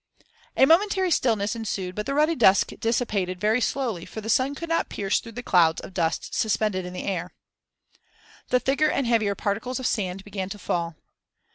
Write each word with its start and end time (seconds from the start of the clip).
A 0.57 0.65
momentary 0.65 1.11
stillness 1.11 1.55
ensued 1.55 1.93
but 1.93 2.07
the 2.07 2.15
ruddy 2.15 2.33
dusk 2.33 2.71
dissipated 2.79 3.39
very 3.39 3.61
slowly 3.61 4.03
for 4.03 4.19
the 4.19 4.31
sun 4.31 4.55
could 4.55 4.67
not 4.67 4.89
pierce 4.89 5.19
through 5.19 5.33
the 5.33 5.43
clouds 5.43 5.79
of 5.79 5.93
dust 5.93 6.33
suspended 6.33 6.87
in 6.87 6.93
the 6.93 7.03
air. 7.05 7.35
The 8.49 8.59
thicker 8.59 8.89
and 8.89 9.05
heavier 9.05 9.35
particles 9.35 9.79
of 9.79 9.85
sand 9.85 10.23
began 10.23 10.49
to 10.49 10.57
fall. 10.57 10.95